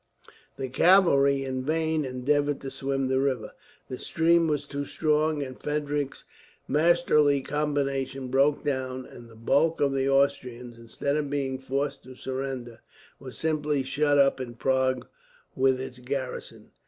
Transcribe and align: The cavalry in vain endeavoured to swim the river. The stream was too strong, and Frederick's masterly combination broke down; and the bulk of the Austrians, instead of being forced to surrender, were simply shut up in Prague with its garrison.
The 0.57 0.67
cavalry 0.67 1.43
in 1.43 1.63
vain 1.63 2.05
endeavoured 2.05 2.59
to 2.61 2.71
swim 2.71 3.07
the 3.07 3.19
river. 3.19 3.51
The 3.87 3.99
stream 3.99 4.47
was 4.47 4.65
too 4.65 4.83
strong, 4.83 5.43
and 5.43 5.59
Frederick's 5.61 6.23
masterly 6.67 7.41
combination 7.41 8.29
broke 8.29 8.63
down; 8.63 9.05
and 9.05 9.29
the 9.29 9.35
bulk 9.35 9.79
of 9.79 9.93
the 9.93 10.09
Austrians, 10.09 10.79
instead 10.79 11.17
of 11.17 11.29
being 11.29 11.59
forced 11.59 12.03
to 12.05 12.15
surrender, 12.15 12.79
were 13.19 13.31
simply 13.31 13.83
shut 13.83 14.17
up 14.17 14.39
in 14.41 14.55
Prague 14.55 15.05
with 15.55 15.79
its 15.79 15.99
garrison. 15.99 16.71